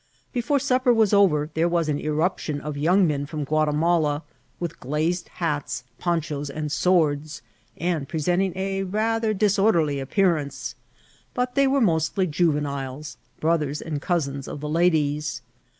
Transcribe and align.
Bef<n« 0.33 0.57
siqpper 0.59 0.95
was 0.95 1.13
over 1.13 1.51
there 1.53 1.69
was 1.69 1.87
an 1.87 1.99
imqption 1.99 2.59
of 2.59 2.75
young 2.75 3.05
men 3.05 3.27
firom 3.27 3.45
Onatimala, 3.45 4.23
with 4.59 4.79
glazed 4.79 5.29
hats, 5.35 5.83
ponchas, 5.99 6.49
and 6.49 6.71
swords, 6.71 7.43
and 7.77 8.09
presenting 8.09 8.51
a 8.55 8.81
rather 8.81 9.31
disorderly 9.31 9.99
appearance; 9.99 10.73
but 11.35 11.53
they 11.53 11.67
were 11.67 11.79
mostly 11.81 12.25
juveniles, 12.25 13.17
brothers 13.39 13.79
and 13.79 14.01
cousins 14.01 14.47
of 14.47 14.59
the 14.59 14.69
ladies. 14.69 15.43